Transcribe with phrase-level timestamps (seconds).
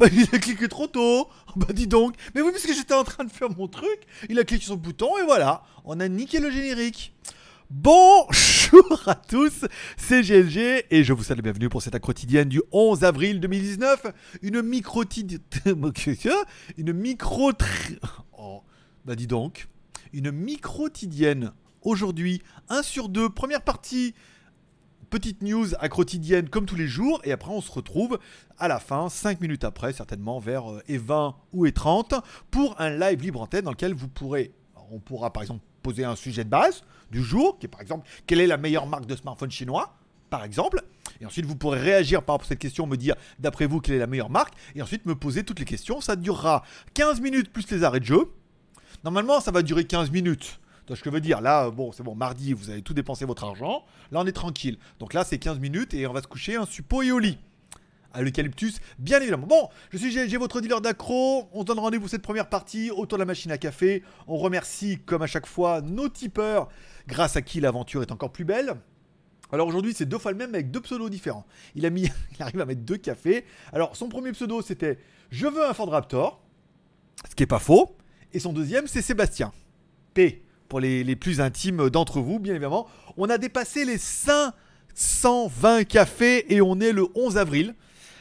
[0.00, 1.28] bah il a cliqué trop tôt.
[1.56, 2.14] Bah dis donc.
[2.34, 4.00] Mais oui, parce que j'étais en train de faire mon truc.
[4.30, 5.62] Il a cliqué sur le bouton et voilà.
[5.84, 7.14] On a niqué le générique.
[7.68, 9.64] Bonjour à tous,
[9.96, 14.06] c'est GLG et je vous salue bienvenue pour cette quotidienne du 11 avril 2019.
[14.42, 15.04] Une micro
[16.76, 17.52] une micro
[18.36, 18.62] oh,
[19.04, 19.68] bah dis donc,
[20.12, 24.14] une micro quotidienne aujourd'hui, 1 sur 2, première partie
[25.10, 28.18] petite news à quotidienne comme tous les jours et après on se retrouve
[28.58, 32.14] à la fin, 5 minutes après certainement vers et 20 ou et 30
[32.50, 34.52] pour un live libre antenne dans lequel vous pourrez
[34.90, 38.08] on pourra par exemple poser un sujet de base du jour, qui est par exemple
[38.26, 39.94] quelle est la meilleure marque de smartphone chinois,
[40.28, 40.82] par exemple.
[41.20, 43.96] Et ensuite, vous pourrez réagir par rapport à cette question, me dire d'après vous quelle
[43.96, 46.00] est la meilleure marque, et ensuite me poser toutes les questions.
[46.00, 48.30] Ça durera 15 minutes plus les arrêts de jeu.
[49.04, 50.60] Normalement, ça va durer 15 minutes.
[50.96, 53.44] Ce que je veux dire, là, bon, c'est bon, mardi, vous avez tout dépensé votre
[53.44, 53.84] argent.
[54.10, 54.78] Là, on est tranquille.
[54.98, 57.38] Donc là, c'est 15 minutes et on va se coucher un suppôt et au lit
[58.12, 59.46] à l'eucalyptus, bien évidemment.
[59.46, 61.48] Bon, je suis GLG, votre dealer d'accro.
[61.52, 64.02] On se donne rendez-vous cette première partie autour de la machine à café.
[64.26, 66.68] On remercie, comme à chaque fois, nos tipeurs,
[67.06, 68.74] grâce à qui l'aventure est encore plus belle.
[69.52, 71.46] Alors aujourd'hui, c'est deux fois le même avec deux pseudos différents.
[71.74, 73.44] Il, a mis, il arrive à mettre deux cafés.
[73.72, 74.98] Alors son premier pseudo, c'était
[75.30, 76.40] Je veux un Ford Raptor,
[77.28, 77.96] ce qui est pas faux.
[78.32, 79.52] Et son deuxième, c'est Sébastien.
[80.14, 82.86] P, pour les, plus intimes d'entre vous, bien évidemment.
[83.18, 87.74] On a dépassé les 520 cafés et on est le 11 avril.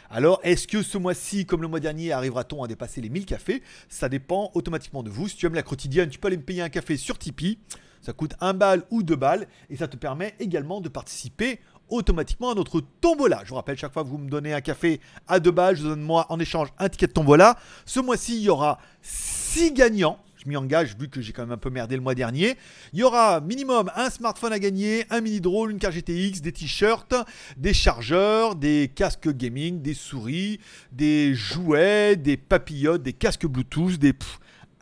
[0.09, 3.61] Alors, est-ce que ce mois-ci, comme le mois dernier, arrivera-t-on à dépasser les 1000 cafés?
[3.88, 5.28] Ça dépend automatiquement de vous.
[5.28, 7.59] Si tu aimes la quotidienne, tu peux aller me payer un café sur Tipeee.
[8.02, 12.50] Ça coûte 1 balle ou 2 balles et ça te permet également de participer automatiquement
[12.50, 13.41] à notre tombola.
[13.44, 15.84] Je vous rappelle, chaque fois que vous me donnez un café à 2 balles, je
[15.84, 17.59] donne moi en échange un ticket de tombola.
[17.86, 21.52] Ce mois-ci, il y aura 6 gagnants je m'y engage vu que j'ai quand même
[21.52, 22.56] un peu merdé le mois dernier.
[22.94, 26.53] Il y aura minimum un smartphone à gagner, un mini drone, une carte GTX, des
[26.53, 27.13] t-shirts,
[27.58, 30.62] des chargeurs, des casques gaming, des souris,
[30.94, 34.13] des jouets, des papillotes, des casques Bluetooth, des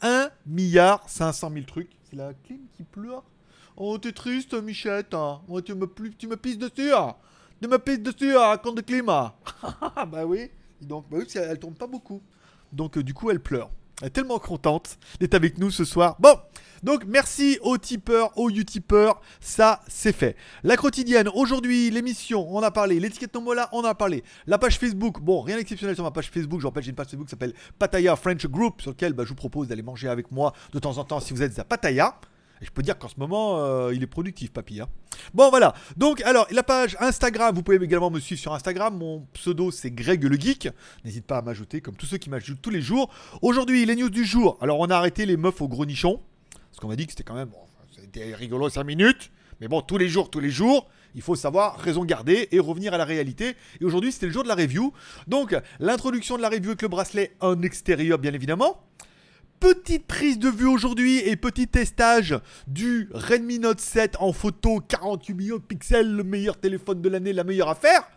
[0.02, 1.90] 1 milliard 500 000 trucs.
[2.04, 3.24] C'est la clim qui pleure.
[3.76, 5.14] Oh, t'es triste, Michette.
[5.14, 5.42] Hein.
[5.48, 5.88] Oh, tu, me,
[6.18, 6.94] tu me pisses dessus.
[6.94, 7.16] Hein.
[7.62, 9.36] Tu me pisses dessus à hein, compte de climat.
[10.08, 10.52] bah oui.
[10.82, 12.22] Donc, bah oui, elle tombe pas beaucoup.
[12.72, 13.72] Donc, euh, du coup, elle pleure.
[14.02, 16.18] Elle est tellement contente d'être avec nous ce soir.
[16.20, 16.36] Bon,
[16.84, 20.36] donc merci aux tipeurs, aux utipeurs, ça c'est fait.
[20.64, 23.00] La quotidienne, aujourd'hui, l'émission, on a parlé.
[23.00, 24.24] L'étiquette tombola, on a parlé.
[24.46, 26.62] La page Facebook, bon, rien d'exceptionnel sur ma page Facebook.
[26.62, 29.30] Je rappelle, j'ai une page Facebook qui s'appelle Pataya French Group, sur laquelle bah, je
[29.30, 32.20] vous propose d'aller manger avec moi de temps en temps si vous êtes à Pataya.
[32.62, 34.82] Je peux dire qu'en ce moment, euh, il est productif, papy.
[34.82, 34.88] Hein.
[35.34, 35.74] Bon, voilà.
[35.96, 38.98] Donc, alors, la page Instagram, vous pouvez également me suivre sur Instagram.
[38.98, 40.70] Mon pseudo, c'est Greg le Geek.
[41.06, 43.10] N'hésite pas à m'ajouter, comme tous ceux qui m'ajoutent tous les jours.
[43.42, 44.58] Aujourd'hui, les news du jour.
[44.62, 46.20] Alors, on a arrêté les meufs au gros nichon.
[46.52, 47.50] Parce qu'on m'a dit que c'était quand même.
[47.50, 47.60] Bon,
[47.96, 49.32] c'était rigolo 5 minutes.
[49.62, 52.94] Mais bon, tous les jours, tous les jours, il faut savoir raison garder et revenir
[52.94, 53.56] à la réalité.
[53.82, 54.94] Et aujourd'hui, c'était le jour de la review.
[55.28, 58.84] Donc, l'introduction de la review avec le bracelet en extérieur, bien évidemment
[59.60, 65.34] petite prise de vue aujourd'hui et petit testage du Redmi Note 7 en photo 48
[65.34, 68.08] millions de pixels, le meilleur téléphone de l'année, la meilleure affaire.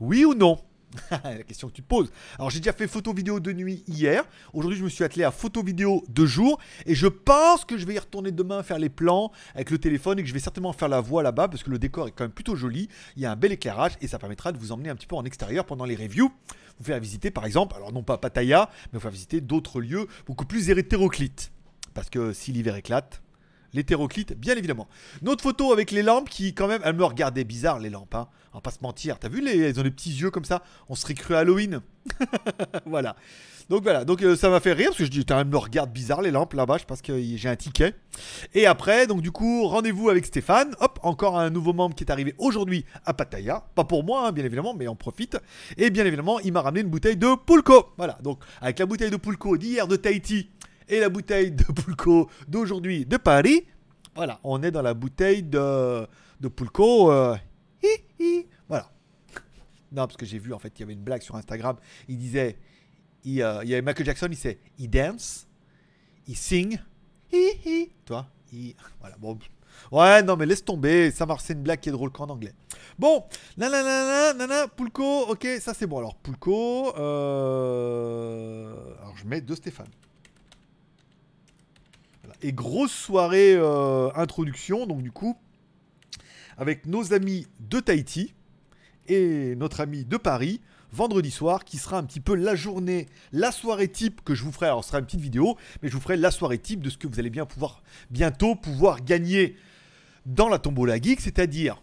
[0.00, 0.58] Oui ou non?
[1.10, 2.10] la question que tu te poses.
[2.38, 4.24] Alors j'ai déjà fait photo vidéo de nuit hier.
[4.52, 6.58] Aujourd'hui je me suis attelé à photo vidéo de jour.
[6.86, 10.18] Et je pense que je vais y retourner demain faire les plans avec le téléphone
[10.18, 12.24] et que je vais certainement faire la voix là-bas parce que le décor est quand
[12.24, 12.88] même plutôt joli.
[13.16, 15.16] Il y a un bel éclairage et ça permettra de vous emmener un petit peu
[15.16, 16.32] en extérieur pendant les reviews.
[16.78, 20.06] Vous faire visiter par exemple, alors non pas Pattaya, mais vous faire visiter d'autres lieux
[20.26, 21.52] beaucoup plus hétéroclites.
[21.94, 23.22] Parce que si l'hiver éclate,
[23.72, 24.88] l'hétéroclite, bien évidemment.
[25.22, 28.14] Notre photo avec les lampes qui, quand même, elles me regardaient bizarre, les lampes.
[28.14, 28.28] Hein.
[28.52, 29.18] On va pas se mentir.
[29.18, 29.58] T'as vu, les...
[29.58, 30.62] elles ont des petits yeux comme ça?
[30.88, 31.80] On serait cru à Halloween.
[32.86, 33.16] voilà.
[33.68, 35.92] Donc voilà, donc euh, ça m'a fait rire parce que je dis, elles me regardent
[35.92, 37.94] bizarre les lampes là-bas, je pense que j'ai un ticket.
[38.54, 40.74] Et après, donc du coup, rendez-vous avec Stéphane.
[40.80, 43.64] Hop, encore un nouveau membre qui est arrivé aujourd'hui à Pattaya.
[43.74, 45.36] Pas pour moi, hein, bien évidemment, mais on profite.
[45.76, 47.88] Et bien évidemment, il m'a ramené une bouteille de Pulco.
[47.98, 50.48] Voilà, donc avec la bouteille de Pulco d'hier de Tahiti
[50.88, 53.66] et la bouteille de Pulco d'aujourd'hui de Paris.
[54.14, 56.06] Voilà, on est dans la bouteille de,
[56.40, 57.12] de Pulco.
[57.12, 57.36] Euh,
[58.68, 58.90] voilà.
[59.92, 61.76] Non, parce que j'ai vu, en fait, il y avait une blague sur Instagram.
[62.08, 62.58] Il disait,
[63.24, 65.46] il, euh, y avait Michael Jackson, il disait, il dance,
[66.26, 66.78] il sing,
[67.32, 67.92] hi hi.
[68.04, 68.74] Toi, il...
[69.00, 69.38] Voilà, bon.
[69.92, 71.10] Ouais, non, mais laisse tomber.
[71.12, 72.52] Ça marche, c'est une blague qui est drôle qu'en anglais.
[72.98, 73.24] Bon,
[73.56, 75.98] nanana, nanana, Pulco, ok, ça c'est bon.
[75.98, 78.74] Alors, Pulco, euh...
[79.00, 79.86] alors je mets de Stéphane.
[82.42, 85.36] Et grosse soirée euh, introduction, donc du coup,
[86.56, 88.34] avec nos amis de Tahiti
[89.06, 90.60] et notre ami de Paris,
[90.92, 94.52] vendredi soir, qui sera un petit peu la journée, la soirée type que je vous
[94.52, 94.66] ferai.
[94.66, 96.98] Alors, ce sera une petite vidéo, mais je vous ferai la soirée type de ce
[96.98, 99.56] que vous allez bien pouvoir bientôt pouvoir gagner
[100.26, 101.80] dans la tombola geek, c'est-à-dire,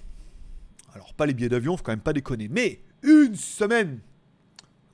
[0.93, 3.99] alors pas les billets d'avion, faut quand même pas déconner, mais une semaine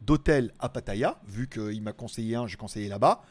[0.02, 3.24] d'hôtel à Pattaya, vu qu'il m'a conseillé un, j'ai conseillé là-bas.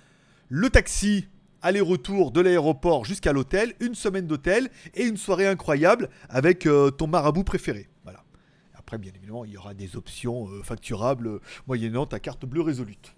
[0.48, 1.26] Le taxi,
[1.62, 7.06] aller-retour de l'aéroport jusqu'à l'hôtel, une semaine d'hôtel et une soirée incroyable avec euh, ton
[7.06, 7.88] marabout préféré.
[8.04, 8.24] Voilà.
[8.74, 12.62] Après, bien évidemment, il y aura des options euh, facturables euh, moyennant ta carte bleue
[12.62, 13.14] résolute.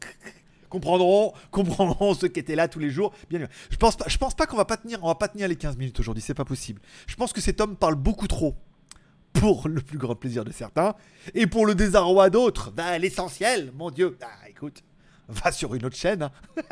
[0.68, 3.12] comprendront, comprendront ceux qui étaient là tous les jours.
[3.30, 5.48] Bien, je pense pas, je pense pas qu'on va pas tenir, on va pas tenir
[5.48, 6.80] les 15 minutes aujourd'hui, c'est pas possible.
[7.06, 8.56] Je pense que cet homme parle beaucoup trop
[9.32, 10.94] pour le plus grand plaisir de certains
[11.34, 12.70] et pour le désarroi d'autres.
[12.72, 14.16] Bah, l'essentiel, mon Dieu.
[14.22, 14.82] Ah, écoute,
[15.28, 16.22] va sur une autre chaîne.
[16.22, 16.32] hein.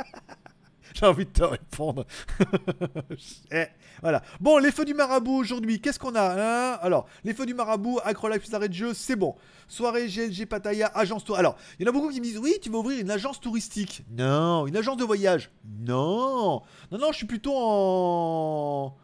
[1.01, 2.07] J'ai envie de te répondre.
[3.51, 3.67] Eh,
[4.01, 4.23] voilà.
[4.41, 6.79] Bon, les feux du marabout aujourd'hui, qu'est-ce qu'on a hein?
[6.83, 9.35] Alors, les feux du marabout, Acrolife arrêt de jeu, c'est bon.
[9.69, 11.37] Soirée GLG Pattaya, agence tour.
[11.37, 13.41] Alors, il y en a beaucoup qui me disent oui, tu vas ouvrir une agence
[13.41, 14.05] touristique.
[14.11, 15.51] Non, une agence de voyage.
[15.65, 16.63] Non.
[16.91, 18.97] Non, non, je suis plutôt en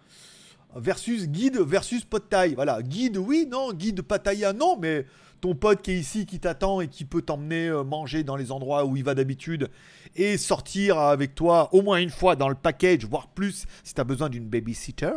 [0.76, 2.54] versus guide versus pot taille.
[2.54, 5.06] Voilà, guide oui, non, guide Pattaya non, mais
[5.40, 8.52] ton pote qui est ici, qui t'attend et qui peut t'emmener euh, manger dans les
[8.52, 9.68] endroits où il va d'habitude
[10.16, 14.00] et sortir avec toi au moins une fois dans le package, voire plus si tu
[14.00, 15.12] as besoin d'une babysitter.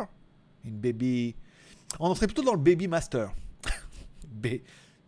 [0.64, 1.36] Une baby.
[2.00, 3.32] On serait plutôt dans le baby master.
[4.28, 4.50] Ba-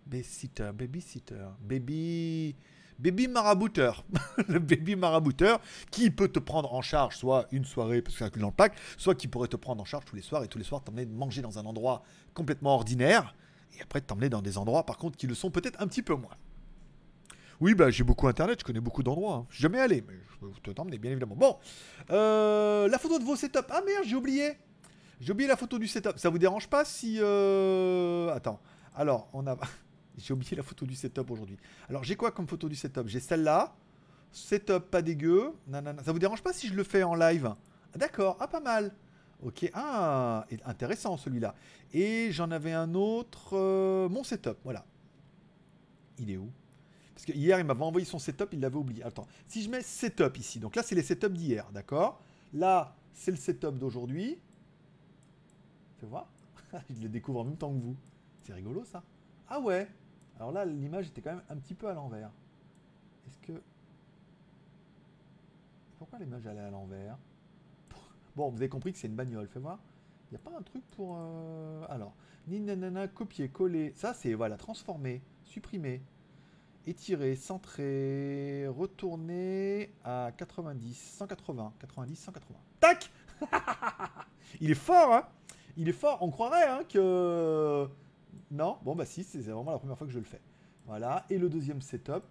[0.05, 2.55] Babysitter, babysitter, baby.
[2.99, 4.05] Baby marabouteur.
[4.47, 5.59] le baby marabouteur
[5.91, 8.53] qui peut te prendre en charge soit une soirée parce que c'est inclus dans le
[8.53, 10.81] pack, soit qui pourrait te prendre en charge tous les soirs et tous les soirs
[10.83, 12.03] t'emmener manger dans un endroit
[12.33, 13.35] complètement ordinaire
[13.77, 16.15] et après t'emmener dans des endroits par contre qui le sont peut-être un petit peu
[16.15, 16.35] moins.
[17.61, 19.35] Oui, bah j'ai beaucoup internet, je connais beaucoup d'endroits.
[19.35, 19.45] hein.
[19.49, 21.35] Je suis jamais allé, mais je peux te t'emmener bien évidemment.
[21.35, 21.57] Bon,
[22.11, 23.59] euh, la photo de vos setups.
[23.69, 24.57] Ah merde, j'ai oublié.
[25.21, 26.17] J'ai oublié la photo du setup.
[26.17, 28.33] Ça vous dérange pas si euh...
[28.33, 28.59] attends.
[28.93, 29.57] Alors, on a
[30.17, 31.57] j'ai oublié la photo du setup aujourd'hui.
[31.89, 33.07] Alors, j'ai quoi comme photo du setup?
[33.07, 33.73] J'ai celle-là.
[34.33, 35.53] Setup pas dégueu.
[35.67, 36.03] Nanana.
[36.03, 37.53] Ça vous dérange pas si je le fais en live?
[37.93, 38.93] Ah, D'accord, ah pas mal.
[39.43, 41.55] Ok, ah, intéressant celui-là.
[41.93, 44.85] Et j'en avais un autre, euh, mon setup, voilà.
[46.17, 46.49] Il est où?
[47.13, 49.03] Parce que hier, il m'avait envoyé son setup, il l'avait oublié.
[49.03, 52.21] Attends, si je mets setup ici, donc là, c'est les setups d'hier, d'accord?
[52.53, 54.37] Là, c'est le setup d'aujourd'hui.
[55.99, 56.27] Fais voir.
[56.89, 57.95] je le découvre en même temps que vous.
[58.43, 59.03] C'est rigolo ça.
[59.49, 59.87] Ah ouais.
[60.37, 62.31] Alors là, l'image était quand même un petit peu à l'envers.
[63.27, 63.61] Est-ce que.
[65.97, 67.17] Pourquoi l'image est à l'envers?
[68.35, 69.79] Bon, vous avez compris que c'est une bagnole, fais voir.
[70.29, 71.15] Il n'y a pas un truc pour.
[71.17, 72.13] euh, Alors,
[72.47, 73.93] ni nanana, copier, coller.
[73.95, 76.01] Ça, c'est voilà, transformer, supprimer,
[76.85, 82.59] étirer, centrer, retourner à 90, 180, 90, 180.
[82.79, 83.11] Tac
[84.61, 85.27] Il est fort, hein
[85.77, 86.17] Il est fort.
[86.21, 87.87] On croirait hein, que.
[88.51, 90.41] Non Bon, bah si, c'est vraiment la première fois que je le fais.
[90.85, 91.25] Voilà.
[91.29, 92.23] Et le deuxième setup.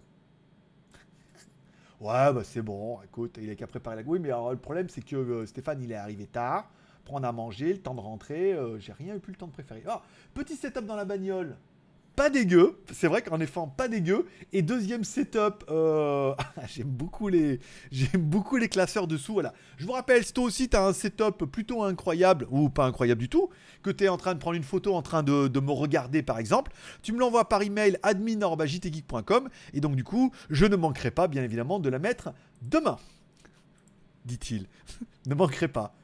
[1.99, 2.99] Ouais, bah c'est bon.
[3.03, 4.01] Écoute, il a qu'à préparer la.
[4.05, 6.69] Oui, mais alors, le problème, c'est que euh, Stéphane, il est arrivé tard.
[7.05, 8.53] Prendre à manger, le temps de rentrer.
[8.53, 9.83] euh, J'ai rien eu plus le temps de préférer.
[9.87, 10.01] Ah,
[10.33, 11.57] petit setup dans la bagnole.
[12.15, 12.79] Pas dégueu.
[12.93, 14.25] C'est vrai qu'en effet, pas dégueu.
[14.53, 15.65] Et deuxième setup.
[15.69, 16.33] euh,
[16.67, 17.59] J'aime beaucoup les.
[18.17, 19.33] Beaucoup les classeurs dessous.
[19.33, 19.53] Voilà.
[19.77, 23.19] Je vous rappelle, si toi aussi, tu as un setup plutôt incroyable, ou pas incroyable
[23.19, 23.49] du tout,
[23.83, 26.39] que tu es en train de prendre une photo en train de, me regarder par
[26.39, 26.71] exemple,
[27.01, 31.43] tu me l'envoies par email admin.jtgeek.com et donc du coup, je ne manquerai pas bien
[31.43, 32.97] évidemment de la mettre demain.
[34.25, 34.67] Dit-il.
[35.27, 35.95] ne manquerai pas.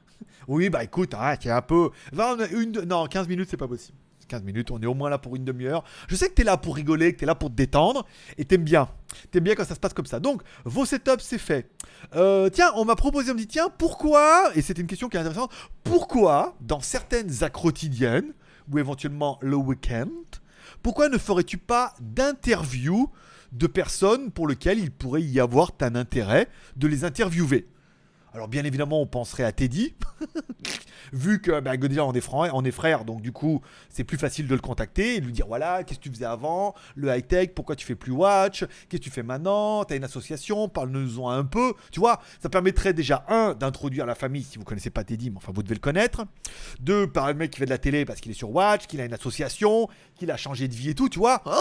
[0.48, 1.92] Oui, bah écoute, hein, un peu.
[2.12, 3.98] Va, on a une, non, 15 minutes, c'est pas possible.
[4.32, 5.84] 15 minutes, on est au moins là pour une demi-heure.
[6.08, 8.06] Je sais que tu es là pour rigoler, que tu es là pour te détendre,
[8.38, 8.88] et t'aimes bien.
[9.30, 10.22] T'aimes bien quand ça se passe comme ça.
[10.22, 11.70] Donc, vos setups, c'est fait.
[12.16, 15.18] Euh, tiens, on m'a proposé, on me dit, tiens, pourquoi, et c'était une question qui
[15.18, 15.52] est intéressante,
[15.84, 18.34] pourquoi, dans certaines actes quotidiennes,
[18.72, 20.08] ou éventuellement le week-end,
[20.82, 23.10] pourquoi ne ferais-tu pas d'interview
[23.52, 26.48] de personnes pour lesquelles il pourrait y avoir un intérêt
[26.78, 27.68] de les interviewer?
[28.34, 29.94] Alors bien évidemment, on penserait à Teddy,
[31.14, 34.48] vu que bah, déjà on est, frères, on est donc du coup c'est plus facile
[34.48, 37.52] de le contacter et de lui dire voilà, qu'est-ce que tu faisais avant, le high-tech,
[37.56, 41.44] pourquoi tu fais plus watch, qu'est-ce que tu fais maintenant, t'as une association, parle-nous-en un
[41.46, 45.30] peu, tu vois, ça permettrait déjà, un, d'introduire la famille si vous connaissez pas Teddy,
[45.30, 46.26] mais enfin vous devez le connaître,
[46.80, 49.02] deux, par le mec qui fait de la télé parce qu'il est sur watch, qu'il
[49.02, 51.60] a une association, qu'il a changé de vie et tout, tu vois, Ah!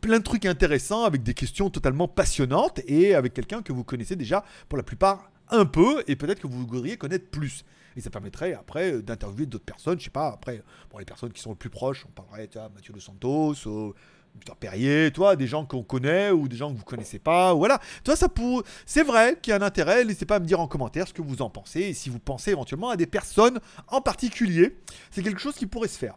[0.00, 4.16] Plein de trucs intéressants avec des questions totalement passionnantes et avec quelqu'un que vous connaissez
[4.16, 7.64] déjà pour la plupart un peu et peut-être que vous voudriez connaître plus.
[7.96, 11.32] Et ça permettrait après euh, d'interviewer d'autres personnes, je sais pas, après, bon, les personnes
[11.32, 13.92] qui sont le plus proches, on parlerait, tu vois, Mathieu Dos Santos, euh,
[14.38, 17.58] Peter Perrier, toi, des gens qu'on connaît ou des gens que vous connaissez pas, ou
[17.58, 17.80] voilà.
[18.02, 18.64] Toi, ça pour...
[18.84, 21.12] C'est vrai qu'il y a un intérêt, n'hésitez pas à me dire en commentaire ce
[21.12, 24.76] que vous en pensez et si vous pensez éventuellement à des personnes en particulier.
[25.10, 26.16] C'est quelque chose qui pourrait se faire.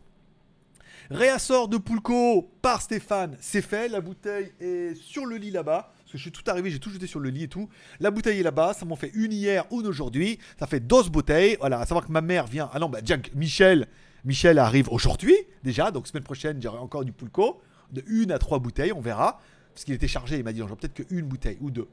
[1.10, 3.88] Réassort de Poulco par Stéphane, c'est fait.
[3.88, 5.94] La bouteille est sur le lit là-bas.
[6.08, 7.68] Parce que je suis tout arrivé, j'ai tout jeté sur le lit et tout.
[8.00, 8.72] La bouteille est là-bas.
[8.74, 10.40] Ça m'en fait une hier, une aujourd'hui.
[10.58, 11.58] Ça fait 12 bouteilles.
[11.60, 12.70] Voilà, à savoir que ma mère vient.
[12.72, 13.88] Ah non, bah, Jack, Michel.
[14.24, 15.36] Michel arrive aujourd'hui,
[15.66, 15.92] déjà.
[15.92, 17.62] Donc, semaine prochaine, j'aurai encore du Poulco.
[17.92, 19.42] De une à trois bouteilles, on verra.
[19.74, 20.38] parce qu'il était chargé.
[20.38, 21.90] Il m'a dit, j'en peut-être qu'une bouteille ou deux.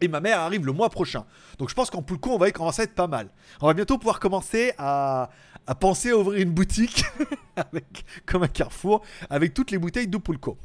[0.00, 1.24] Et ma mère arrive le mois prochain.
[1.58, 3.28] Donc je pense qu'en Poulco, on va commencer à être pas mal.
[3.60, 5.30] On va bientôt pouvoir commencer à,
[5.80, 7.04] penser à ouvrir une boutique,
[8.26, 10.58] comme un carrefour, avec toutes les bouteilles de Poulco.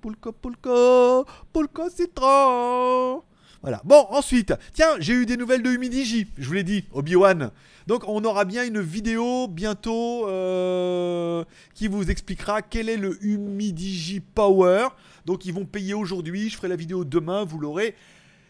[0.00, 3.22] Poulco, Poulco, Poulco Citron.
[3.62, 3.80] Voilà.
[3.84, 7.50] Bon, ensuite, tiens, j'ai eu des nouvelles de Humidigi, je vous l'ai dit, Obi-Wan.
[7.86, 14.20] Donc, on aura bien une vidéo bientôt euh, qui vous expliquera quel est le Humidigi
[14.20, 14.88] Power.
[15.24, 16.48] Donc, ils vont payer aujourd'hui.
[16.50, 17.94] Je ferai la vidéo demain, vous l'aurez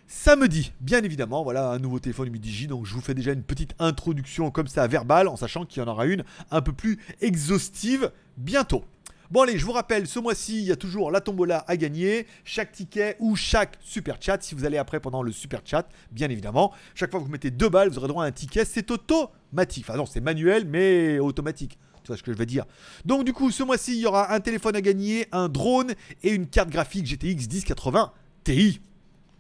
[0.09, 1.43] samedi, bien évidemment.
[1.43, 2.67] Voilà un nouveau téléphone Humidigi.
[2.67, 5.87] Donc, je vous fais déjà une petite introduction comme ça, verbale, en sachant qu'il y
[5.87, 8.85] en aura une un peu plus exhaustive bientôt.
[9.31, 12.29] Bon allez, je vous rappelle, ce mois-ci, il y a toujours la tombola à gagner,
[12.45, 14.41] chaque ticket ou chaque super chat.
[14.41, 17.51] Si vous allez après pendant le super chat, bien évidemment, chaque fois que vous mettez
[17.51, 18.65] deux balles, vous aurez droit à un ticket.
[18.65, 19.85] C'est automatique.
[19.89, 21.77] Enfin non, c'est manuel, mais automatique.
[22.05, 22.67] Tu vois ce que je veux dire.
[23.05, 26.31] Donc du coup, ce mois-ci, il y aura un téléphone à gagner, un drone et
[26.31, 28.13] une carte graphique GTX 1080
[28.45, 28.81] Ti.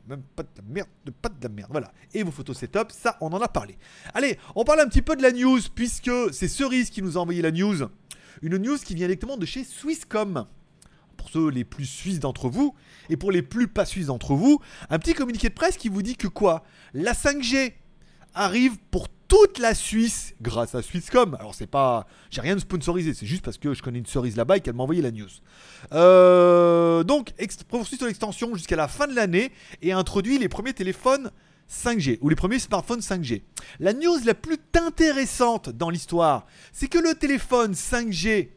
[0.09, 0.88] Même pas de merde,
[1.23, 1.93] pas de merde, voilà.
[2.12, 3.76] Et vos photos setup, ça, on en a parlé.
[4.14, 7.21] Allez, on parle un petit peu de la news, puisque c'est Cerise qui nous a
[7.21, 7.88] envoyé la news.
[8.43, 10.47] Une news qui vient directement de chez Swisscom.
[11.16, 12.75] Pour ceux les plus suisses d'entre vous,
[13.09, 16.02] et pour les plus pas suisses d'entre vous, un petit communiqué de presse qui vous
[16.02, 16.62] dit que quoi?
[16.93, 17.73] La 5G
[18.35, 21.35] arrive pour toute la Suisse grâce à Swisscom.
[21.40, 24.37] Alors c'est pas, j'ai rien de sponsorisé, c'est juste parce que je connais une cerise
[24.37, 25.28] là-bas et qu'elle m'a envoyé la news.
[25.93, 27.33] Euh, donc
[27.69, 29.50] poursuit son extension jusqu'à la fin de l'année
[29.83, 31.31] et introduit les premiers téléphones
[31.70, 33.42] 5G ou les premiers smartphones 5G.
[33.80, 38.50] La news la plus intéressante dans l'histoire, c'est que le téléphone 5G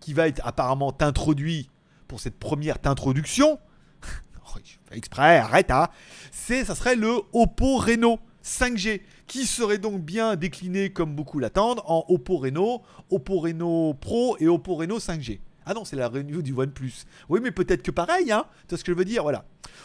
[0.00, 1.70] qui va être apparemment introduit
[2.08, 3.58] pour cette première introduction,
[4.54, 4.58] oh,
[4.92, 5.88] exprès, arrête, hein,
[6.30, 11.82] c'est ça serait le Oppo Reno 5G qui serait donc bien décliné comme beaucoup l'attendent
[11.84, 15.40] en Oppo Reno, Oppo Reno Pro et Oppo Reno 5G.
[15.68, 16.92] Ah non, c'est la review du OnePlus.
[17.28, 18.44] Oui, mais peut-être que pareil, hein.
[18.70, 19.44] C'est ce que je veux dire, voilà.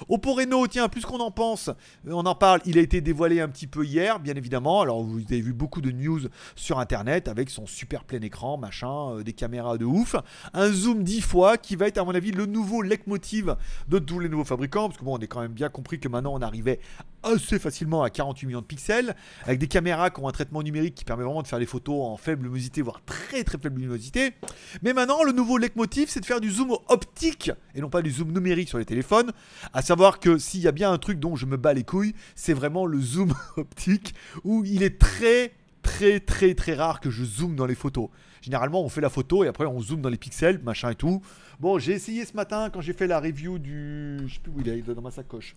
[0.09, 3.41] Oppo Reno, tiens, plus qu'on en pense, euh, on en parle, il a été dévoilé
[3.41, 4.81] un petit peu hier, bien évidemment.
[4.81, 6.21] Alors, vous avez vu beaucoup de news
[6.55, 10.15] sur Internet avec son super plein écran, machin, euh, des caméras de ouf.
[10.53, 13.55] Un zoom 10 fois qui va être, à mon avis, le nouveau leitmotiv
[13.87, 14.89] de tous les nouveaux fabricants.
[14.89, 16.79] Parce que bon, on est quand même bien compris que maintenant, on arrivait
[17.23, 20.95] assez facilement à 48 millions de pixels, avec des caméras qui ont un traitement numérique
[20.95, 24.33] qui permet vraiment de faire des photos en faible luminosité, voire très très faible luminosité.
[24.81, 28.11] Mais maintenant, le nouveau leitmotiv, c'est de faire du zoom optique et non pas du
[28.11, 29.31] zoom numérique sur les téléphones.
[29.73, 32.13] À savoir que s'il y a bien un truc dont je me bats les couilles,
[32.35, 34.13] c'est vraiment le zoom optique,
[34.43, 38.09] où il est très très très très rare que je zoome dans les photos.
[38.41, 41.21] Généralement, on fait la photo et après on zoome dans les pixels, machin et tout.
[41.59, 44.17] Bon, j'ai essayé ce matin quand j'ai fait la review du.
[44.25, 45.55] Je sais plus où il est, dans ma sacoche.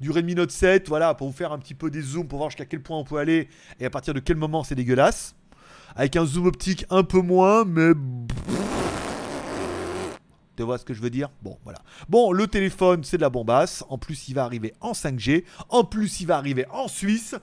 [0.00, 2.50] Du Redmi Note 7, voilà, pour vous faire un petit peu des zooms, pour voir
[2.50, 5.34] jusqu'à quel point on peut aller et à partir de quel moment c'est dégueulasse.
[5.94, 7.92] Avec un zoom optique un peu moins, mais.
[10.56, 11.30] Tu vois ce que je veux dire?
[11.42, 11.82] Bon, voilà.
[12.08, 13.84] Bon, le téléphone, c'est de la bombasse.
[13.88, 15.44] En plus, il va arriver en 5G.
[15.70, 17.34] En plus, il va arriver en Suisse.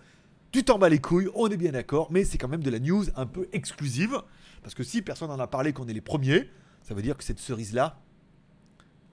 [0.51, 2.79] Tu t'en bats les couilles, on est bien d'accord, mais c'est quand même de la
[2.79, 4.19] news un peu exclusive.
[4.63, 6.49] Parce que si personne n'en a parlé, qu'on est les premiers,
[6.81, 7.99] ça veut dire que cette cerise-là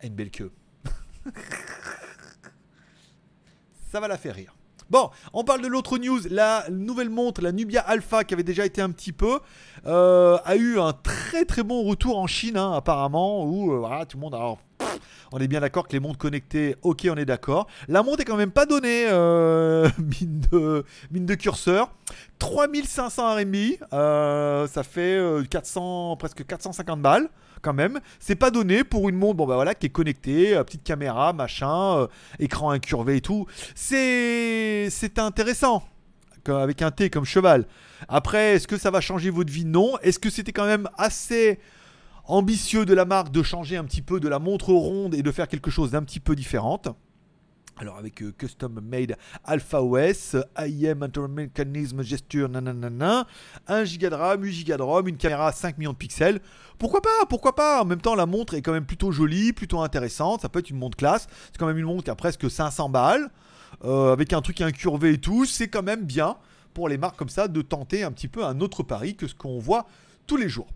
[0.00, 0.50] a une belle queue.
[3.90, 4.55] ça va la faire rire.
[4.88, 6.20] Bon, on parle de l'autre news.
[6.30, 9.40] La nouvelle montre, la Nubia Alpha, qui avait déjà été un petit peu,
[9.84, 14.06] euh, a eu un très très bon retour en Chine, hein, apparemment, où euh, voilà,
[14.06, 14.34] tout le monde.
[14.34, 14.58] Alors,
[15.32, 17.66] on est bien d'accord que les montres connectées, ok, on est d'accord.
[17.88, 21.90] La montre est quand même pas donnée, euh, mine, de, mine de curseur.
[22.38, 23.56] 3500 RMB,
[23.90, 25.18] ça fait
[25.50, 27.28] 400, presque 450 balles
[27.62, 28.00] quand même.
[28.20, 31.98] C'est pas donné pour une montre bon, bah, qui est connectée, euh, petite caméra, machin,
[31.98, 32.06] euh,
[32.38, 33.46] écran incurvé et tout.
[33.74, 35.82] C'est, c'est intéressant.
[36.48, 37.66] Avec un T comme cheval.
[38.08, 39.64] Après, est-ce que ça va changer votre vie?
[39.64, 39.98] Non.
[40.02, 41.58] Est-ce que c'était quand même assez
[42.26, 45.32] ambitieux de la marque de changer un petit peu de la montre ronde et de
[45.32, 46.88] faire quelque chose d'un petit peu différente
[47.78, 53.26] alors avec euh, Custom Made Alpha OS, IM Mechanism Gesture, nanana,
[53.68, 56.40] 1 Go de RAM, 8 Go de ROM, une caméra 5 millions de pixels.
[56.78, 57.82] Pourquoi pas Pourquoi pas?
[57.82, 60.40] En même temps, la montre est quand même plutôt jolie, plutôt intéressante.
[60.40, 61.26] Ça peut être une montre classe.
[61.52, 63.30] C'est quand même une montre qui a presque 500 balles,
[63.84, 65.44] euh, avec un truc incurvé et tout.
[65.44, 66.36] C'est quand même bien
[66.72, 69.34] pour les marques comme ça de tenter un petit peu un autre pari que ce
[69.34, 69.86] qu'on voit
[70.26, 70.68] tous les jours.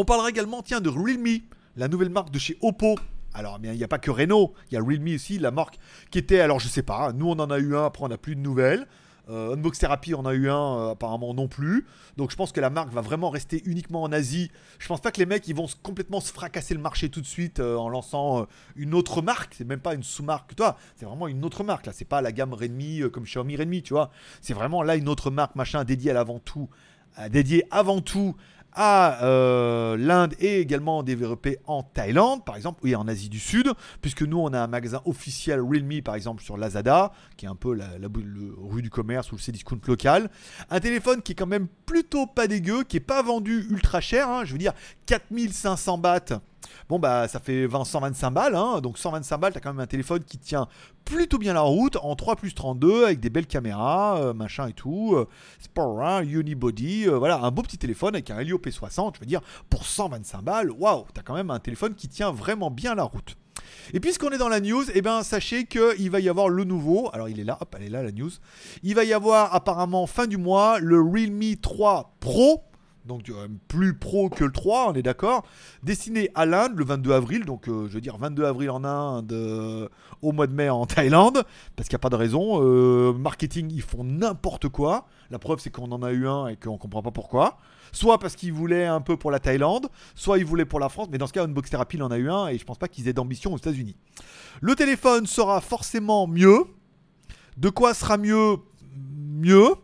[0.00, 1.42] On parlera également, tiens, de Realme,
[1.76, 2.98] la nouvelle marque de chez Oppo
[3.34, 5.78] alors, il n'y a pas que Renault, il y a Realme aussi, la marque
[6.10, 8.16] qui était, alors je sais pas, nous on en a eu un, après on n'a
[8.16, 8.88] plus de nouvelles.
[9.28, 11.86] Euh, Unbox Therapy on a eu un, euh, apparemment non plus.
[12.16, 14.50] Donc je pense que la marque va vraiment rester uniquement en Asie.
[14.80, 17.26] Je pense pas que les mecs ils vont complètement se fracasser le marché tout de
[17.26, 19.54] suite euh, en lançant une autre marque.
[19.54, 20.76] C'est même pas une sous-marque, toi.
[20.96, 21.92] C'est vraiment une autre marque là.
[21.94, 24.10] C'est pas la gamme Redmi comme Xiaomi Redmi, tu vois.
[24.40, 26.68] C'est vraiment là une autre marque machin dédiée à l'avant tout,
[27.28, 28.34] dédiée avant tout
[28.72, 33.72] à euh, l'Inde et également développé en Thaïlande, par exemple, et en Asie du Sud,
[34.00, 37.54] puisque nous, on a un magasin officiel Realme, par exemple, sur Lazada, qui est un
[37.54, 37.88] peu la,
[38.58, 40.30] rue du commerce ou le discount local.
[40.70, 44.28] Un téléphone qui est quand même plutôt pas dégueu, qui est pas vendu ultra cher,
[44.28, 44.72] hein, je veux dire
[45.06, 46.40] 4500 bahts
[46.88, 48.54] Bon, bah, ça fait 20, 125 balles.
[48.54, 48.80] Hein.
[48.80, 50.68] donc, 125 balles, t'as quand même un téléphone qui tient
[51.04, 54.72] plutôt bien la route en 3 plus 32 avec des belles caméras, euh, machin et
[54.72, 55.14] tout.
[55.14, 55.26] Euh,
[56.02, 57.08] hein, unibody.
[57.08, 59.14] Euh, voilà, un beau petit téléphone avec un Helio P60.
[59.14, 62.70] Je veux dire, pour 125 balles, waouh, t'as quand même un téléphone qui tient vraiment
[62.70, 63.36] bien la route.
[63.92, 67.10] Et puisqu'on est dans la news, eh ben, sachez qu'il va y avoir le nouveau.
[67.12, 68.30] Alors, il est là, hop, elle est là la news.
[68.82, 72.62] Il va y avoir apparemment fin du mois le Realme 3 Pro
[73.04, 75.44] donc euh, plus pro que le 3, on est d'accord.
[75.82, 79.32] Destiné à l'Inde le 22 avril, donc euh, je veux dire 22 avril en Inde,
[79.32, 79.88] euh,
[80.22, 81.44] au mois de mai en Thaïlande,
[81.76, 83.12] parce qu'il n'y a pas de raison.
[83.14, 85.06] marketing, ils font n'importe quoi.
[85.30, 87.58] La preuve, c'est qu'on en a eu un et qu'on comprend pas pourquoi.
[87.92, 91.08] Soit parce qu'ils voulaient un peu pour la Thaïlande, soit ils voulaient pour la France,
[91.10, 92.88] mais dans ce cas, Unbox Therapy, il en a eu un et je pense pas
[92.88, 93.96] qu'ils aient d'ambition aux États-Unis.
[94.60, 96.64] Le téléphone sera forcément mieux.
[97.56, 98.56] De quoi sera mieux
[98.96, 99.74] Mieux?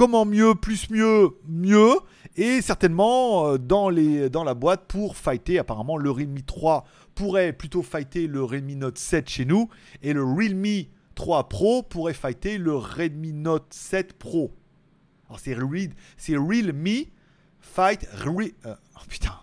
[0.00, 1.92] Comment mieux, plus mieux, mieux.
[2.34, 8.26] Et certainement euh, dans, la boîte pour fighter, apparemment le Realme 3 pourrait plutôt fighter
[8.26, 9.68] le Redmi Note 7 chez nous.
[10.00, 14.54] Et le Realme 3 Pro pourrait fighter le Redmi Note 7 Pro.
[15.28, 15.54] Alors c'est
[16.16, 17.04] c'est Realme
[17.60, 19.38] Fight euh, oh putain,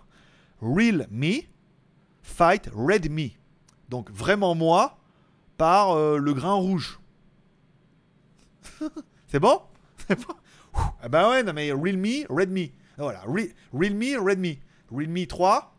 [0.60, 1.42] Realme
[2.20, 3.36] Fight Redmi.
[3.90, 4.98] Donc vraiment moi
[5.56, 6.98] par euh, le grain rouge.
[9.28, 9.60] c'est bon?
[11.00, 12.72] Ah bah ouais, non mais Realme, Redmi.
[12.96, 13.22] Voilà,
[13.72, 14.58] Realme, Redmi.
[14.90, 15.76] Realme 3,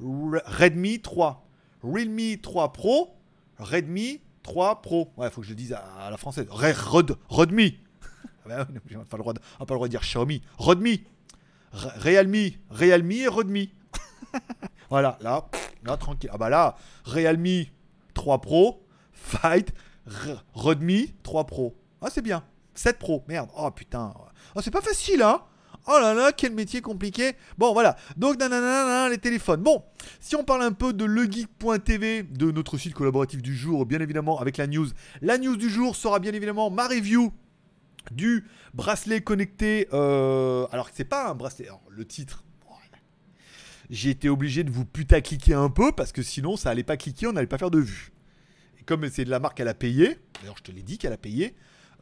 [0.00, 1.46] Redmi 3.
[1.82, 3.16] Realme 3 Pro,
[3.58, 5.12] Redmi 3 Pro.
[5.16, 6.46] Ouais, faut que je le dise à, la française.
[6.50, 7.78] Redmi.
[8.44, 10.42] Ah bah on n'a pas, le droit de dire Xiaomi.
[10.58, 11.04] Redmi.
[11.72, 13.72] Realme, Realme et Redmi.
[14.90, 15.48] voilà, là,
[15.84, 16.30] là, tranquille.
[16.32, 17.64] Ah bah là, Realme
[18.14, 19.72] 3 Pro, Fight,
[20.54, 21.76] Redmi 3 Pro.
[22.00, 22.44] Ah, c'est bien.
[22.76, 23.48] 7 Pro, merde.
[23.56, 24.14] Oh putain.
[24.54, 25.42] Oh, c'est pas facile, hein
[25.88, 27.34] Oh là là, quel métier compliqué.
[27.58, 27.96] Bon, voilà.
[28.16, 29.62] Donc, nanana, les téléphones.
[29.62, 29.84] Bon,
[30.18, 34.40] si on parle un peu de legeek.tv, de notre site collaboratif du jour, bien évidemment,
[34.40, 34.88] avec la news.
[35.22, 37.32] La news du jour sera bien évidemment ma review
[38.10, 39.86] du bracelet connecté.
[39.92, 41.68] Euh, alors, c'est pas un bracelet.
[41.88, 42.42] le titre.
[43.90, 47.26] J'ai été obligé de vous putacliquer un peu parce que sinon ça allait pas cliquer,
[47.26, 48.12] on n'allait pas faire de vue.
[48.80, 51.12] Et comme c'est de la marque qu'elle a payé, d'ailleurs je te l'ai dit qu'elle
[51.12, 51.54] a payé,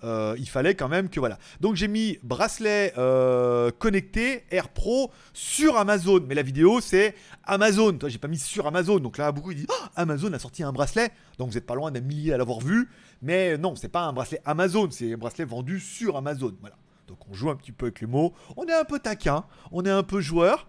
[0.02, 1.38] euh, il fallait quand même que voilà.
[1.60, 6.20] Donc j'ai mis bracelet euh, connecté Air Pro sur Amazon.
[6.26, 7.92] Mais la vidéo c'est Amazon.
[7.92, 8.98] Toi j'ai pas mis sur Amazon.
[8.98, 11.10] Donc là beaucoup disent oh, Amazon a sorti un bracelet.
[11.38, 12.88] Donc vous n'êtes pas loin d'un millier à l'avoir vu.
[13.22, 16.54] Mais non, c'est pas un bracelet Amazon, c'est un bracelet vendu sur Amazon.
[16.60, 16.76] Voilà.
[17.06, 18.34] Donc on joue un petit peu avec les mots.
[18.56, 20.68] On est un peu taquin, on est un peu joueur.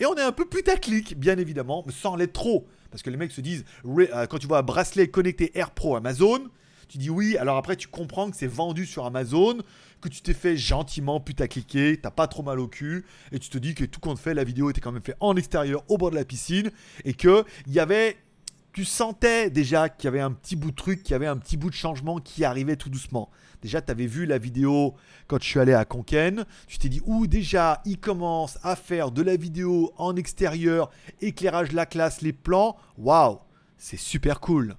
[0.00, 2.68] Et on est un peu putaclic, bien évidemment, mais sans l'être trop.
[2.90, 5.96] Parce que les mecs se disent, euh, quand tu vois un bracelet connecté Air Pro
[5.96, 6.40] Amazon,
[6.88, 9.58] tu dis oui, alors après tu comprends que c'est vendu sur Amazon,
[10.00, 13.58] que tu t'es fait gentiment putacliquer, t'as pas trop mal au cul, et tu te
[13.58, 16.10] dis que tout compte fait, la vidéo était quand même fait en extérieur, au bord
[16.10, 16.70] de la piscine,
[17.04, 18.16] et que il avait
[18.72, 21.36] tu sentais déjà qu'il y avait un petit bout de truc, qu'il y avait un
[21.36, 23.28] petit bout de changement qui arrivait tout doucement.
[23.60, 24.94] Déjà, tu avais vu la vidéo
[25.26, 26.44] quand je suis allé à Conken.
[26.68, 31.72] Tu t'es dit, ouh, déjà, il commence à faire de la vidéo en extérieur, éclairage
[31.72, 32.76] la classe, les plans.
[32.98, 33.40] Waouh,
[33.78, 34.76] c'est super cool.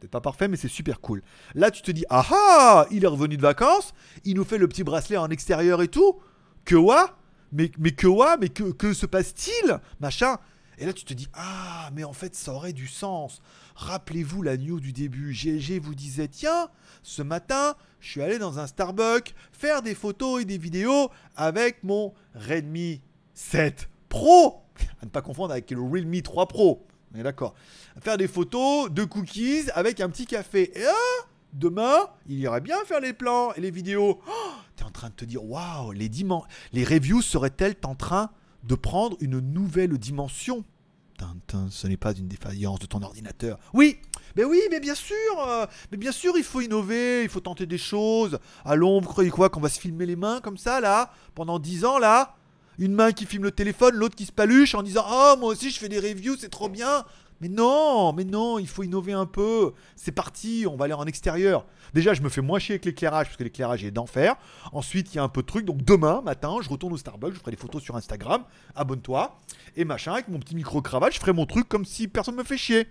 [0.00, 1.22] C'est pas parfait, mais c'est super cool.
[1.54, 3.92] Là, tu te dis, ah ah, il est revenu de vacances,
[4.24, 6.20] il nous fait le petit bracelet en extérieur et tout.
[6.64, 7.16] Que quoi
[7.52, 9.78] mais, mais que quoi Mais que, que se passe-t-il?
[10.00, 10.38] Machin.
[10.78, 13.42] Et là, tu te dis, ah, mais en fait, ça aurait du sens.
[13.74, 15.34] Rappelez-vous la news du début.
[15.34, 16.68] GLG vous disait, tiens,
[17.02, 21.84] ce matin, je suis allé dans un Starbucks faire des photos et des vidéos avec
[21.84, 23.02] mon Redmi
[23.34, 24.62] 7 Pro.
[25.02, 26.86] À ne pas confondre avec le Realme 3 Pro.
[27.14, 27.54] On est d'accord.
[28.00, 30.70] Faire des photos de cookies avec un petit café.
[30.78, 34.20] Et ah, demain, il irait bien faire les plans et les vidéos.
[34.26, 36.10] Oh, T'es en train de te dire, waouh, les,
[36.72, 38.30] les reviews seraient-elles en train
[38.64, 40.64] de prendre une nouvelle dimension?
[41.68, 43.58] Ce n'est pas une défaillance de ton ordinateur.
[43.74, 43.98] Oui,
[44.36, 47.66] mais oui, mais bien sûr, euh, mais bien sûr, il faut innover, il faut tenter
[47.66, 48.38] des choses.
[48.64, 51.84] Allons, vous croyez quoi qu'on va se filmer les mains comme ça là pendant 10
[51.84, 52.36] ans là?
[52.78, 55.70] Une main qui filme le téléphone, l'autre qui se paluche en disant Oh, moi aussi
[55.70, 57.04] je fais des reviews, c'est trop bien.
[57.40, 59.72] Mais non, mais non, il faut innover un peu.
[59.96, 61.64] C'est parti, on va aller en extérieur.
[61.94, 64.36] Déjà, je me fais moins chier avec l'éclairage parce que l'éclairage est d'enfer.
[64.72, 65.64] Ensuite, il y a un peu de trucs.
[65.64, 68.44] Donc demain matin, je retourne au Starbucks, je ferai des photos sur Instagram.
[68.76, 69.40] Abonne-toi.
[69.76, 72.58] Et machin, avec mon petit micro-cravate, je ferai mon truc comme si personne me fait
[72.58, 72.86] chier.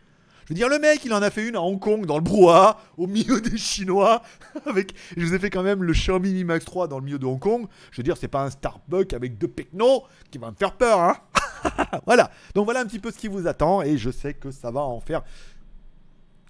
[0.50, 2.24] Je veux dire, le mec, il en a fait une à Hong Kong, dans le
[2.24, 4.24] brouhaha, au milieu des Chinois.
[4.66, 7.20] Avec, je vous ai fait quand même le Xiaomi Mi Max 3 dans le milieu
[7.20, 7.68] de Hong Kong.
[7.92, 11.02] Je veux dire, c'est pas un Starbucks avec deux pecnos qui va me faire peur,
[11.02, 11.18] hein.
[12.08, 12.32] voilà.
[12.56, 14.82] Donc voilà un petit peu ce qui vous attend et je sais que ça va
[14.82, 15.22] en faire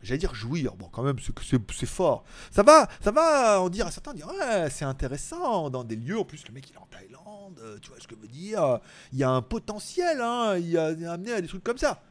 [0.02, 2.24] j'allais dire jouir, bon quand même c'est fort.
[2.52, 6.20] Ça va, ça va en dire à certains dire ouais c'est intéressant dans des lieux,
[6.20, 8.30] en plus le mec il est en Thaïlande, euh, tu vois ce que je veux
[8.30, 8.80] dire,
[9.12, 12.02] il y a un potentiel, hein, il a amené à des trucs comme ça.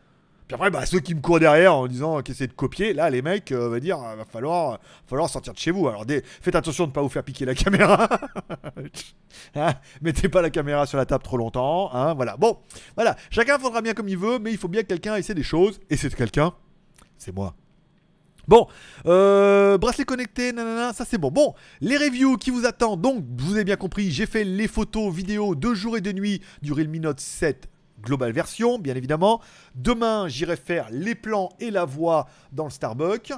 [0.49, 3.11] Puis après, bah, ceux qui me courent derrière en disant qu'ils essaient de copier, là,
[3.11, 5.89] les mecs, euh, va dire, va falloir, falloir sortir de chez vous.
[5.89, 6.07] Alors,
[6.41, 8.09] faites attention de ne pas vous faire piquer la caméra.
[9.55, 11.95] Hein, mettez pas la caméra sur la table trop longtemps.
[11.95, 12.37] Hein, voilà.
[12.37, 12.59] Bon,
[12.97, 13.17] voilà.
[13.31, 15.79] Chacun faudra bien comme il veut, mais il faut bien que quelqu'un essaie des choses.
[15.91, 16.53] Et c'est quelqu'un,
[17.19, 17.55] c'est moi.
[18.49, 18.67] Bon,
[19.07, 21.31] euh, bracelet connecté, nanana, ça c'est bon.
[21.31, 25.15] Bon, les reviews qui vous attendent, donc vous avez bien compris, j'ai fait les photos
[25.15, 27.69] vidéo de jour et de nuit du Realme Note 7
[28.03, 29.41] Global Version, bien évidemment.
[29.75, 33.33] Demain, j'irai faire les plans et la voix dans le Starbucks.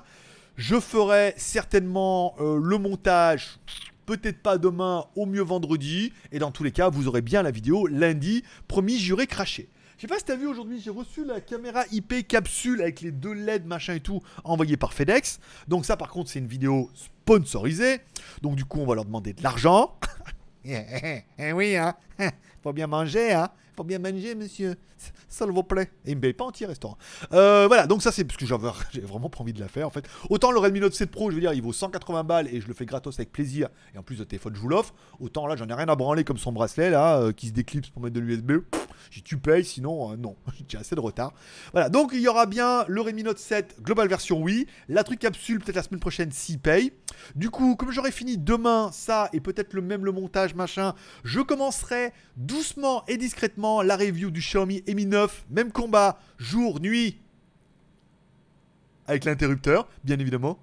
[0.56, 3.58] Je ferai certainement euh, le montage,
[4.06, 6.12] peut-être pas demain, au mieux vendredi.
[6.32, 8.44] Et dans tous les cas, vous aurez bien la vidéo lundi.
[8.68, 9.70] Promis, j'aurai craché.
[10.00, 13.12] Je sais pas si t'as vu aujourd'hui, j'ai reçu la caméra IP capsule avec les
[13.12, 15.40] deux LED machin et tout envoyée par FedEx.
[15.68, 18.00] Donc ça par contre c'est une vidéo sponsorisée.
[18.40, 19.94] Donc du coup on va leur demander de l'argent.
[20.64, 21.94] eh, eh oui hein,
[22.62, 23.50] faut bien manger hein,
[23.84, 24.76] bien manger monsieur
[25.28, 25.90] ça vous plaît.
[26.04, 26.98] Et il me paye pas entier restaurant.
[27.32, 28.46] Euh, voilà, donc ça c'est parce que
[28.92, 30.04] j'ai vraiment pas envie de la faire en fait.
[30.28, 32.68] Autant le Redmi Note 7 Pro, je veux dire, il vaut 180 balles et je
[32.68, 33.68] le fais gratos avec plaisir.
[33.94, 34.94] Et en plus de téléphone, je vous l'offre.
[35.18, 37.90] Autant là, j'en ai rien à branler comme son bracelet là, euh, qui se déclipse
[37.90, 38.52] pour mettre de l'USB.
[39.10, 40.36] Si tu payes, sinon euh, non,
[40.68, 41.32] j'ai assez de retard.
[41.72, 45.20] Voilà, donc il y aura bien le Redmi Note 7 Global version oui, la truc
[45.20, 46.92] capsule peut-être la semaine prochaine s'il paye.
[47.34, 51.40] Du coup, comme j'aurai fini demain ça et peut-être le même le montage machin, je
[51.40, 57.16] commencerai doucement et discrètement la review du Xiaomi Mi 9, même combat, jour, nuit,
[59.06, 60.58] avec l'interrupteur, bien évidemment.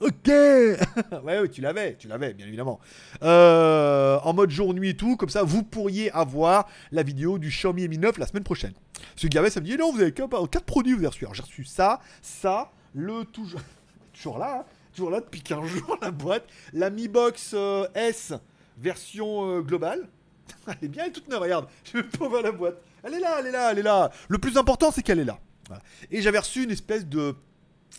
[0.00, 2.80] Ok Ouais, oui, tu l'avais, tu l'avais, bien évidemment.
[3.22, 7.88] Euh, en mode jour-nuit et tout, comme ça, vous pourriez avoir la vidéo du Xiaomi
[7.88, 8.72] Mi 9 la semaine prochaine.
[9.16, 10.28] Ce gars ça me dit, non, vous avez 4
[10.64, 11.24] produits, vous avez reçu.
[11.24, 13.60] Alors, j'ai reçu ça, ça, le toujours...
[14.12, 16.44] toujours là, hein, toujours là depuis 15 jours, la boîte.
[16.72, 18.32] La Mi Box euh, S,
[18.78, 20.08] version euh, globale.
[20.66, 21.68] elle est bien, elle est toute neuve, regarde.
[21.84, 22.82] Je vais pas voir la boîte.
[23.02, 24.10] Elle est là, elle est là, elle est là.
[24.28, 25.38] Le plus important, c'est qu'elle est là.
[26.10, 27.34] Et j'avais reçu une espèce de.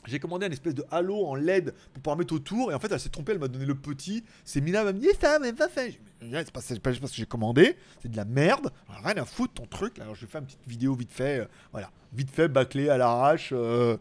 [0.05, 2.71] J'ai commandé un espèce de halo en LED pour pouvoir mettre autour.
[2.71, 4.23] Et en fait, elle s'est trompée, elle m'a donné le petit.
[4.43, 5.99] C'est Mina, elle m'a dit ça, mais pas fait.
[6.19, 7.77] C'est pas, pas, pas, ce que j'ai commandé.
[8.01, 8.71] C'est de la merde.
[8.89, 9.99] rien à foutre ton truc.
[9.99, 11.41] Alors, je faire une petite vidéo vite fait.
[11.41, 11.91] Euh, voilà.
[12.11, 13.49] Vite fait, bâclé à l'arrache.
[13.49, 13.97] 10 euh,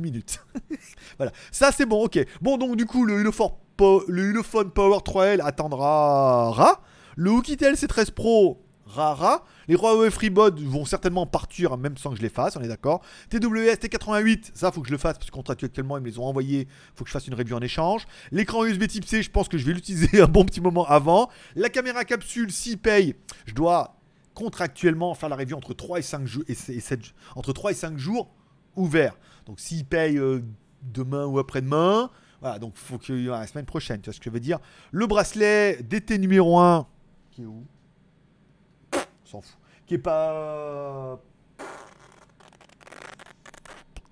[0.00, 0.40] minutes.
[1.16, 1.32] voilà.
[1.50, 2.18] Ça, c'est bon, ok.
[2.40, 6.80] Bon, donc, du coup, le Ulefone, Power 3L attendra.
[7.16, 9.44] Le Oukitel C13 Pro rara.
[9.68, 12.68] Les Huawei FreeBud vont certainement partir, hein, même sans que je les fasse, on est
[12.68, 13.02] d'accord.
[13.30, 16.26] TWS T88, ça faut que je le fasse parce que contractuellement ils me les ont
[16.26, 18.06] envoyés, faut que je fasse une review en échange.
[18.30, 21.30] L'écran USB type C, je pense que je vais l'utiliser un bon petit moment avant.
[21.56, 23.14] La caméra capsule, si paye,
[23.46, 23.96] je dois
[24.34, 27.00] contractuellement faire la review entre 3 et 5 jours et 7,
[27.36, 28.34] entre 3 et 5 jours
[28.76, 29.16] ouvert.
[29.46, 30.42] Donc s'il paye euh,
[30.82, 34.18] demain ou après-demain, voilà, donc faut qu'il y ait la semaine prochaine, tu vois ce
[34.18, 34.58] que je veux dire.
[34.90, 36.86] Le bracelet DT numéro 1
[37.34, 37.66] qui est où?
[39.24, 39.58] S'en fout.
[39.86, 41.20] Qui est pas.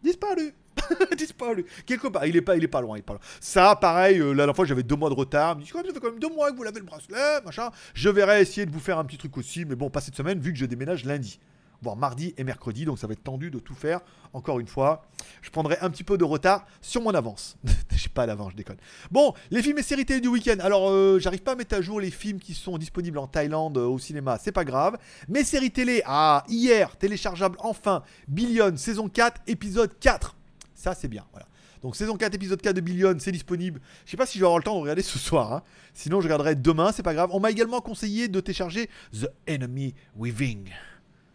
[0.02, 0.54] Disparu
[1.16, 3.22] Disparu Quelque part, il est pas, il est pas loin, il est pas loin.
[3.40, 5.54] Ça, pareil, euh, la dernière fois j'avais deux mois de retard.
[5.54, 7.70] Je me dis, ça fait quand même deux mois que vous l'avez le bracelet, machin.
[7.94, 10.40] Je verrai essayer de vous faire un petit truc aussi, mais bon, pas cette semaine,
[10.40, 11.38] vu que je déménage lundi
[11.82, 14.00] voire mardi et mercredi, donc ça va être tendu de tout faire.
[14.32, 15.06] Encore une fois,
[15.42, 17.56] je prendrai un petit peu de retard sur mon avance.
[17.94, 18.78] J'ai pas l'avance, je déconne.
[19.10, 20.56] Bon, les films et séries télé du week-end.
[20.60, 23.76] Alors, euh, j'arrive pas à mettre à jour les films qui sont disponibles en Thaïlande
[23.76, 24.96] euh, au cinéma, c'est pas grave.
[25.28, 30.36] Mes séries télé, ah, hier, téléchargeable enfin, Billion, saison 4, épisode 4.
[30.74, 31.46] Ça, c'est bien, voilà.
[31.82, 33.80] Donc saison 4, épisode 4 de Billion, c'est disponible.
[34.06, 35.52] Je sais pas si je vais avoir le temps de regarder ce soir.
[35.52, 35.62] Hein.
[35.94, 37.30] Sinon, je regarderai demain, c'est pas grave.
[37.32, 40.70] On m'a également conseillé de télécharger The Enemy Weaving.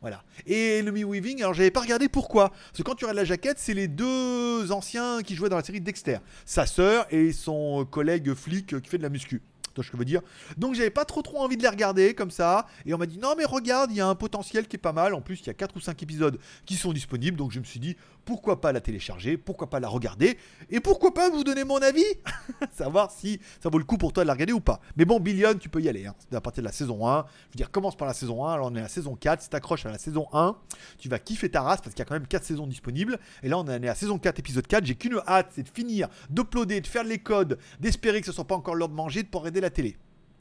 [0.02, 0.24] Voilà.
[0.46, 2.50] Et Enemy Weaving, alors j'avais pas regardé pourquoi.
[2.50, 5.64] Parce que quand tu regardes la jaquette, c'est les deux anciens qui jouaient dans la
[5.64, 6.20] série Dexter.
[6.46, 9.42] Sa sœur et son collègue flic qui fait de la muscu
[9.82, 10.22] je veux dire?
[10.58, 12.68] Donc j'avais pas trop trop envie de les regarder comme ça.
[12.86, 14.94] Et on m'a dit non mais regarde, il y a un potentiel qui est pas
[14.94, 15.14] mal.
[15.14, 17.38] En plus, il y a 4 ou 5 épisodes qui sont disponibles.
[17.38, 17.96] Donc je me suis dit
[18.28, 20.38] pourquoi pas la télécharger, pourquoi pas la regarder.
[20.70, 22.04] Et pourquoi pas vous donner mon avis
[22.74, 24.82] Savoir si ça vaut le coup pour toi de la regarder ou pas.
[24.98, 26.06] Mais bon, Billion, tu peux y aller.
[26.06, 26.14] Hein.
[26.34, 27.20] à partir de la saison 1.
[27.20, 28.54] Je veux dire, commence par la saison 1.
[28.54, 29.44] Alors on est à la saison 4.
[29.44, 30.58] Si t'accroches à la saison 1,
[30.98, 33.18] tu vas kiffer ta race parce qu'il y a quand même 4 saisons disponibles.
[33.44, 34.84] Et là on est à la saison 4, épisode 4.
[34.84, 38.46] J'ai qu'une hâte, c'est de finir, d'uploader, de faire les codes, d'espérer que ce soit
[38.46, 39.96] pas encore l'heure de manger, de pouvoir aider la télé.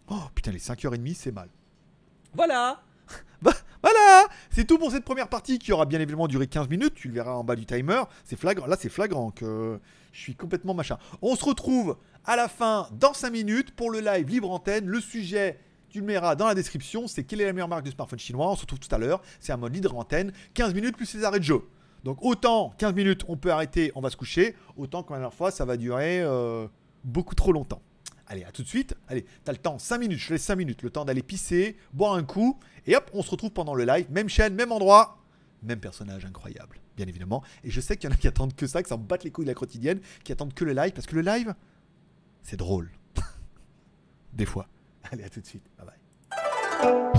[0.09, 1.49] Oh putain, les 5h30, c'est mal.
[3.41, 6.95] Voilà Voilà, c'est tout pour cette première partie qui aura bien évidemment duré 15 minutes.
[6.97, 8.03] Tu le verras en bas du timer.
[8.25, 8.67] C'est flagrant.
[8.67, 9.79] Là, c'est flagrant que
[10.11, 10.99] je suis complètement machin.
[11.23, 14.87] On se retrouve à la fin dans 5 minutes pour le live libre antenne.
[14.87, 17.07] Le sujet, tu le mettras dans la description.
[17.07, 18.51] C'est quelle est la meilleure marque de smartphone chinois?
[18.51, 19.23] On se retrouve tout à l'heure.
[19.39, 20.33] C'est un mode libre antenne.
[20.55, 21.63] 15 minutes plus les arrêts de jeu.
[22.03, 24.57] Donc autant 15 minutes, on peut arrêter, on va se coucher.
[24.77, 26.67] Autant que la dernière fois, ça va durer euh,
[27.05, 27.83] beaucoup trop longtemps.
[28.27, 28.95] Allez, à tout de suite.
[29.09, 32.15] Allez, t'as le temps, 5 minutes, je laisse 5 minutes, le temps d'aller pisser, boire
[32.15, 35.19] un coup, et hop, on se retrouve pendant le live, même chaîne, même endroit,
[35.63, 37.43] même personnage incroyable, bien évidemment.
[37.63, 39.25] Et je sais qu'il y en a qui attendent que ça, que ça me batte
[39.25, 41.55] les couilles de la quotidienne, qui attendent que le live, parce que le live,
[42.43, 42.91] c'est drôle.
[44.33, 44.69] Des fois.
[45.11, 45.65] Allez, à tout de suite.
[45.79, 47.13] Bye bye.